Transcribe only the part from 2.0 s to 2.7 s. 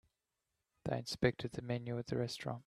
the restaurant.